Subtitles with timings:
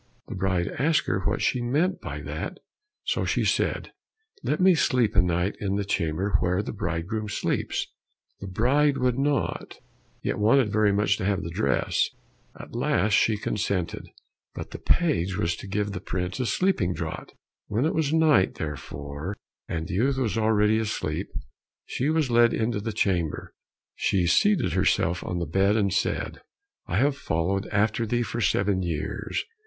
[0.29, 2.57] The bride asked her what she meant by that,
[3.05, 3.91] so she said,
[4.41, 7.85] "Let me sleep a night in the chamber where the bridegroom sleeps."
[8.39, 9.77] The bride would not,
[10.23, 12.09] yet wanted very much to have the dress;
[12.59, 14.07] at last she consented,
[14.55, 17.35] but the page was to give the prince a sleeping draught.
[17.67, 19.37] When it was night, therefore,
[19.67, 21.27] and the youth was already asleep,
[21.85, 23.53] she was led into the chamber;
[23.93, 26.41] she seated herself on the bed and said,
[26.87, 29.43] "I have followed after thee for seven years.